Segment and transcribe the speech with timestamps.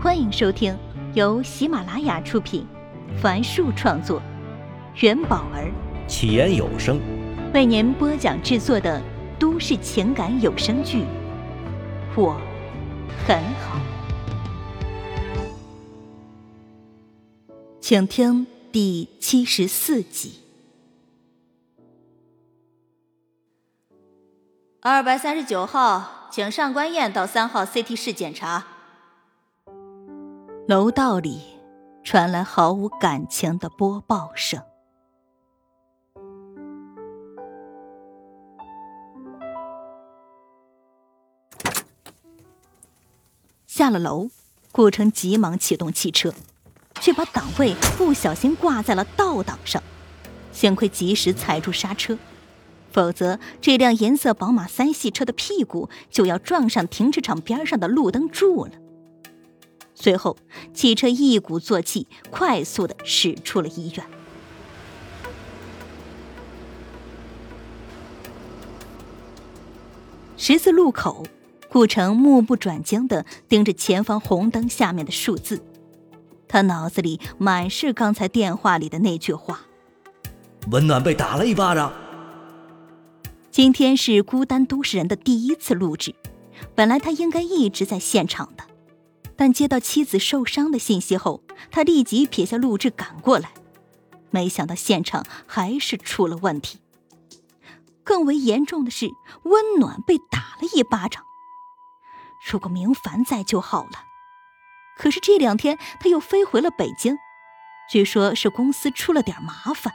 [0.00, 0.78] 欢迎收听
[1.12, 2.64] 由喜马拉雅出品，
[3.20, 4.22] 凡树创作，
[5.00, 5.72] 元宝儿
[6.06, 7.00] 起言有声
[7.52, 9.02] 为您播讲制作的
[9.40, 10.98] 都市情感有声剧
[12.14, 12.40] 《我
[13.26, 13.80] 很好》，
[17.80, 20.34] 请听第七十四集。
[24.80, 28.77] 二百三十九号，请上官燕到三号 CT 室检查。
[30.68, 31.40] 楼道里
[32.04, 34.60] 传来毫无感情的播报声。
[43.66, 44.28] 下了楼，
[44.70, 46.34] 顾城急忙启动汽车，
[47.00, 49.82] 却把档位不小心挂在了倒档上。
[50.52, 52.18] 幸亏及时踩住刹车，
[52.92, 58.72] 否则这辆银色宝马三系车的屁股就要撞上停车场边上的路灯柱了。
[60.00, 60.36] 随后，
[60.72, 64.06] 汽车一鼓作气，快速的驶出了医院。
[70.36, 71.26] 十字路口，
[71.68, 75.60] 顾城目不转睛的盯着前方红灯下面的数字，
[76.46, 79.62] 他脑子里满是刚才电话里的那句话
[80.70, 81.92] ：“温暖被打了一巴掌。”
[83.50, 86.14] 今天是孤单都市人的第一次录制，
[86.76, 88.62] 本来他应该一直在现场的。
[89.38, 93.52] 但接到妻子受伤的信息后，他立即撇下录制赶过来。
[94.30, 96.80] 没想到现场还是出了问题。
[98.02, 99.08] 更为严重的是，
[99.44, 101.22] 温暖被打了一巴掌。
[102.50, 104.04] 如果明凡在就好了，
[104.98, 107.16] 可是这两天他又飞回了北京，
[107.88, 109.92] 据说是公司出了点麻烦。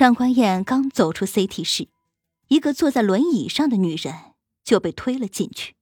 [0.00, 1.90] 上官燕刚走出 CT 室，
[2.48, 4.32] 一个坐在轮椅上的女人
[4.64, 5.76] 就被推了进去。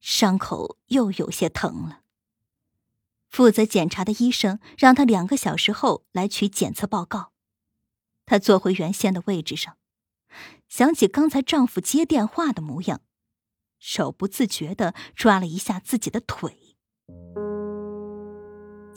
[0.00, 2.02] 伤口又有些疼了。
[3.28, 7.32] 负责检查的医生让她两个小时后来取检测报告。
[8.26, 9.76] 她坐回原先的位置上，
[10.68, 13.00] 想起刚才丈夫接电话的模样，
[13.80, 16.76] 手不自觉的抓了一下自己的腿。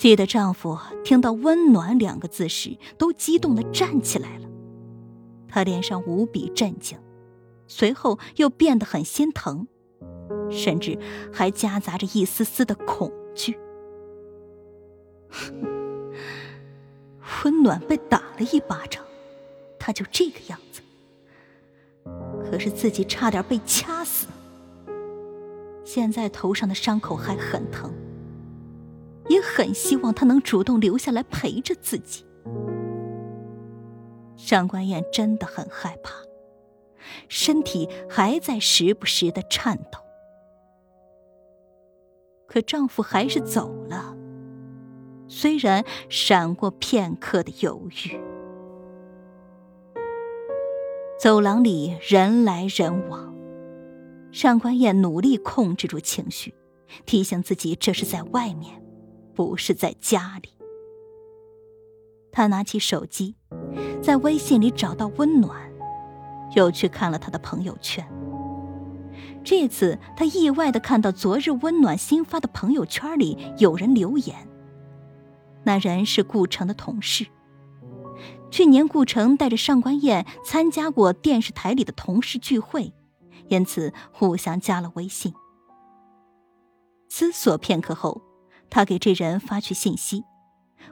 [0.06, 4.48] 记得丈夫听到“温暖”两个字时，都激动的站起来了。
[5.48, 7.00] 他脸上无比震惊，
[7.66, 9.68] 随后又变得很心疼，
[10.52, 11.00] 甚至
[11.34, 13.58] 还夹杂着一丝丝的恐惧。
[17.44, 19.04] 温暖被打了一巴掌，
[19.80, 20.84] 他就这个样子。
[22.44, 24.28] 可是自己差点被掐死，
[25.84, 27.92] 现在头上的伤口还很疼。
[29.36, 32.26] 也很希望他能主动留下来陪着自己。
[34.38, 36.14] 上官燕真的很害怕，
[37.28, 40.00] 身体还在时不时的颤抖。
[42.48, 44.16] 可丈夫还是走了，
[45.28, 48.20] 虽然闪过片刻的犹豫。
[51.20, 53.34] 走廊里人来人往，
[54.32, 56.54] 上官燕努力控制住情绪，
[57.06, 58.85] 提醒自己这是在外面。
[59.36, 60.50] 不是在家里。
[62.32, 63.36] 他拿起手机，
[64.02, 65.72] 在微信里找到温暖，
[66.56, 68.06] 又去看了他的朋友圈。
[69.44, 74.48] 这次他意外的看到昨日温暖新发的朋友圈里有人留言，
[75.64, 77.28] 那人是顾城的同事。
[78.52, 82.94] 去年顾城带着上官燕参加过电视台里的同事聚会，
[83.48, 85.34] 因此互相加了微信。
[87.08, 88.25] 思索片刻后。
[88.70, 90.24] 他给这人发去信息，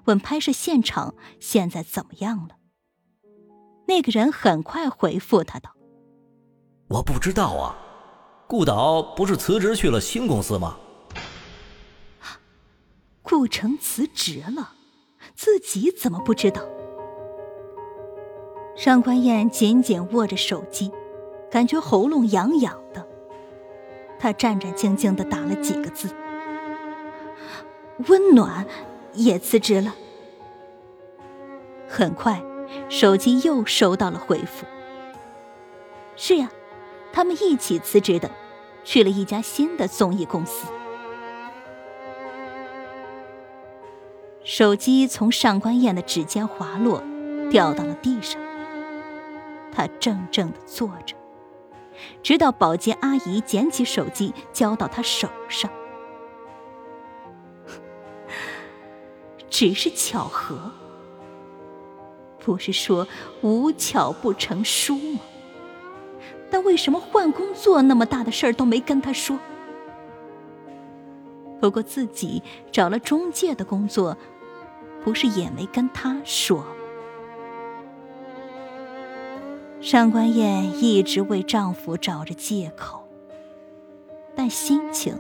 [0.06, 2.56] 问拍摄现场现在怎么样了。
[3.88, 5.76] 那个人很快回复他道
[6.88, 7.76] ：“我不知道啊，
[8.48, 10.78] 顾导不是辞职去了新公司吗？”
[13.22, 14.74] 顾城辞职了，
[15.36, 16.62] 自己怎么不知道？
[18.76, 20.92] 上官燕紧紧握着手机，
[21.52, 23.08] 感觉喉咙痒痒的。
[24.20, 26.10] 他战战兢兢的打了几个字。
[28.08, 28.66] 温暖
[29.14, 29.94] 也辞职了。
[31.88, 32.42] 很快，
[32.90, 34.66] 手机又收到了回复。
[36.16, 36.50] 是呀，
[37.12, 38.32] 他们一起辞职的，
[38.84, 40.68] 去了一家新的综艺公司。
[44.44, 47.02] 手机从上官燕的指尖滑落，
[47.50, 48.42] 掉到了地上。
[49.72, 51.16] 她怔怔的坐着，
[52.22, 55.72] 直到保洁阿姨捡起手机交到她手上。
[59.54, 60.72] 只是巧合，
[62.40, 63.08] 不是说
[63.44, 65.20] 无巧不成书吗？
[66.50, 69.38] 但为什么换工作那么大的事儿都没跟他说？
[71.62, 72.42] 不过自己
[72.72, 74.18] 找了中介的工作，
[75.04, 76.66] 不是也没跟他说？
[79.80, 83.08] 上官燕一直为丈夫找着借口，
[84.36, 85.16] 但心情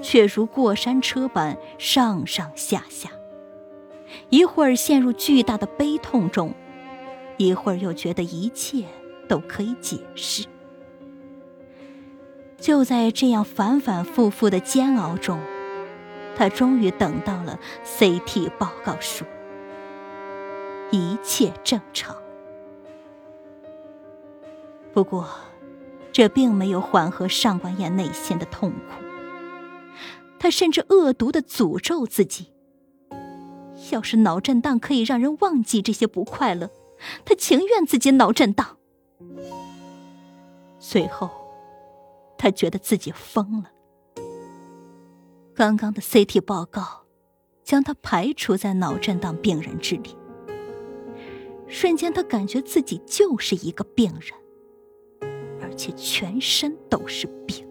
[0.00, 3.10] 却如过山车般上上下下。
[4.30, 6.54] 一会儿陷入巨大的悲痛中，
[7.36, 8.84] 一会儿又觉得一切
[9.28, 10.46] 都可以解释。
[12.58, 15.40] 就在这样反反复复的煎熬中，
[16.36, 19.24] 她终于等到了 CT 报告书，
[20.90, 22.16] 一切正常。
[24.94, 25.28] 不过，
[26.12, 28.76] 这并没有缓和上官燕内心的痛苦。
[30.38, 32.48] 她甚至恶毒的诅咒自己。
[33.90, 36.70] 要是脑震荡可以让人忘记这些不快乐，
[37.24, 38.76] 他情愿自己脑震荡。
[40.78, 41.30] 随后，
[42.38, 43.70] 他觉得自己疯了。
[45.54, 47.04] 刚刚的 CT 报告
[47.62, 50.14] 将他排除在脑震荡病人之列，
[51.68, 55.30] 瞬间他感觉自己就是一个病人，
[55.60, 57.66] 而且全身都是病。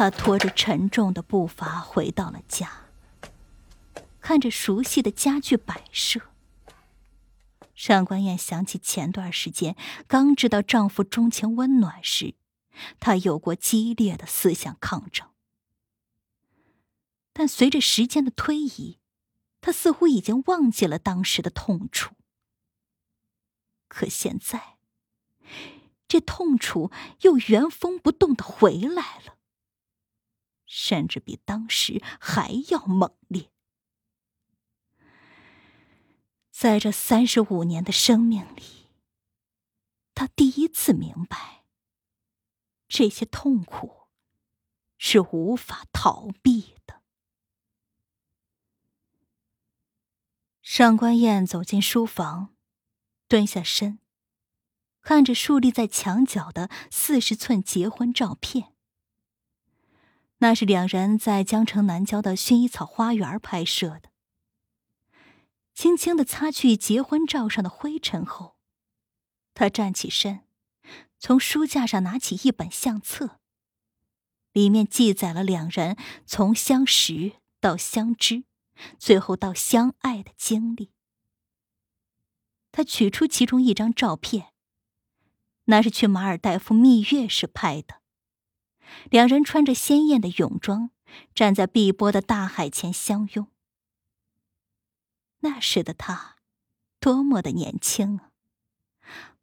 [0.00, 2.86] 他拖着沉重的步伐回到了家，
[4.18, 6.22] 看着熟悉的家具摆设。
[7.74, 9.76] 上官燕想起前段时间
[10.06, 12.34] 刚知道丈夫钟情温暖时，
[12.98, 15.28] 她有过激烈的思想抗争。
[17.34, 19.00] 但随着时间的推移，
[19.60, 22.14] 她似乎已经忘记了当时的痛楚。
[23.86, 24.78] 可现在，
[26.08, 29.36] 这痛楚又原封不动的回来了。
[30.72, 33.50] 甚至比当时还要猛烈。
[36.52, 38.86] 在这三十五年的生命里，
[40.14, 41.64] 他第一次明白，
[42.86, 44.06] 这些痛苦
[44.96, 47.02] 是无法逃避的。
[50.62, 52.54] 上官燕走进书房，
[53.26, 53.98] 蹲下身，
[55.00, 58.76] 看着竖立在墙角的四十寸结婚照片。
[60.40, 64.10] 那是两人在江城南郊的薰衣草花园拍摄的。
[65.74, 68.56] 轻轻的擦去结婚照上的灰尘后，
[69.54, 70.40] 他站起身，
[71.18, 73.38] 从书架上拿起一本相册，
[74.52, 75.96] 里面记载了两人
[76.26, 78.44] 从相识到相知，
[78.98, 80.90] 最后到相爱的经历。
[82.72, 84.52] 他取出其中一张照片，
[85.64, 87.99] 那是去马尔代夫蜜月时拍的。
[89.10, 90.90] 两人穿着鲜艳的泳装，
[91.34, 93.46] 站在碧波的大海前相拥。
[95.40, 96.36] 那时的她，
[97.00, 98.30] 多么的年轻啊！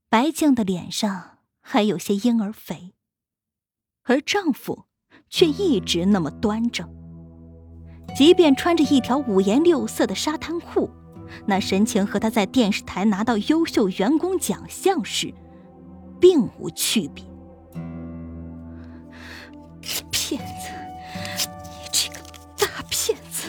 [0.09, 2.93] 白净的脸上还有些婴儿肥，
[4.03, 4.85] 而丈夫
[5.29, 6.87] 却一直那么端正。
[8.15, 10.89] 即便穿着一条五颜六色的沙滩裤，
[11.45, 15.33] 那神情和他在电视台拿到优秀员工奖项时，
[16.21, 17.26] 并无区别。
[20.11, 20.69] 骗子！
[21.63, 22.19] 你这个
[22.57, 23.47] 大骗子！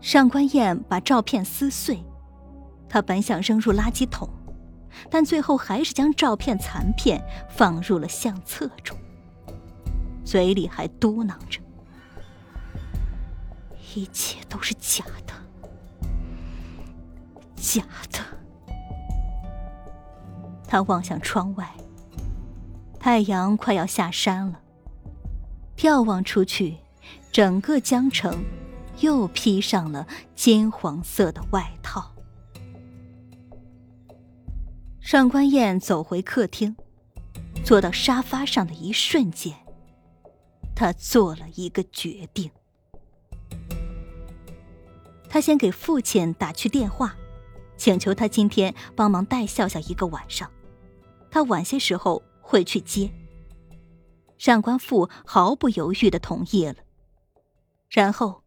[0.00, 2.04] 上官燕把照片撕碎，
[2.88, 4.28] 她本想扔入垃圾桶，
[5.10, 8.96] 但最后还是将照片残片放入了相册中，
[10.24, 11.60] 嘴里还嘟囔着
[13.94, 15.32] ：“一切都是假的，
[17.56, 18.20] 假的。”
[20.66, 21.68] 他望向窗外。
[23.04, 24.62] 太阳快要下山了，
[25.76, 26.78] 眺望出去，
[27.30, 28.42] 整个江城
[29.00, 32.14] 又披上了金黄色的外套。
[35.02, 36.74] 上官燕走回客厅，
[37.62, 39.54] 坐到沙发上的一瞬间，
[40.74, 42.50] 她做了一个决定。
[45.28, 47.14] 她先给父亲打去电话，
[47.76, 50.50] 请求他今天帮忙带笑笑一个晚上，
[51.30, 52.22] 他晚些时候。
[52.44, 53.10] 会去接。
[54.36, 56.76] 上官父毫不犹豫的同意了，
[57.88, 58.44] 然后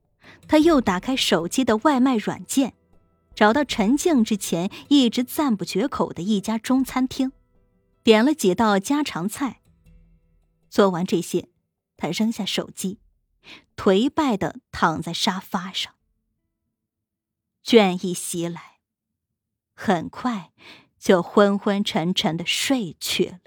[0.47, 2.75] 他又打开手机的外卖软件，
[3.33, 7.31] 找到陈静之前一直赞不绝口的一家中餐厅，
[8.03, 9.61] 点了几道家常菜。
[10.69, 11.49] 做完这些，
[11.95, 12.99] 他扔下手机，
[13.75, 15.93] 颓败的躺在沙发上，
[17.63, 18.79] 倦意袭来，
[19.73, 20.51] 很快
[20.99, 23.39] 就昏昏沉沉的睡去了。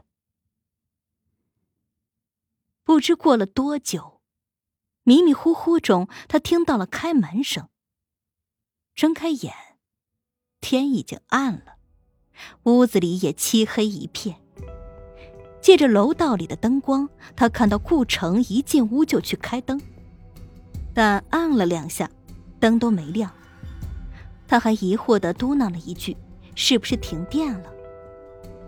[2.91, 4.21] 不知过了多久，
[5.05, 7.69] 迷迷糊糊中，他听到了开门声。
[8.97, 9.55] 睁开眼，
[10.61, 11.77] 天已经暗了，
[12.65, 14.41] 屋子里也漆黑一片。
[15.63, 19.81] 借着楼道里的灯光，他看到顾城一进屋就去开灯，
[20.93, 22.11] 但按了两下，
[22.59, 23.33] 灯都没亮。
[24.49, 26.17] 他还疑惑的嘟囔了一句
[26.57, 27.73] ：“是不是停电了？”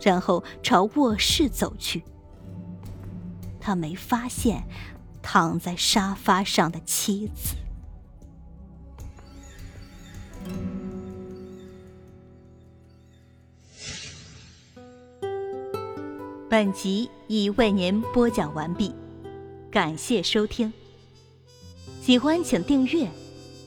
[0.00, 2.04] 然后朝卧室走去。
[3.62, 4.64] 他没发现
[5.22, 7.54] 躺在沙发上的妻子。
[16.50, 18.92] 本集已为您播讲完毕，
[19.70, 20.70] 感谢收听。
[22.02, 23.08] 喜欢请订阅，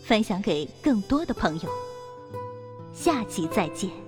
[0.04, 1.70] 分享给更多的朋友。
[2.94, 4.05] 下集再见。